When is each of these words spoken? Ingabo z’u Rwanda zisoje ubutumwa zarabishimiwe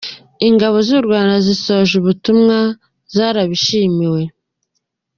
Ingabo 0.47 0.77
z’u 0.87 0.99
Rwanda 1.05 1.35
zisoje 1.47 1.91
ubutumwa 2.01 2.57
zarabishimiwe 3.15 4.21